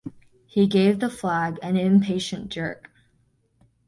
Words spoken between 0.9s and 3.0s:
the flag an impatient jerk.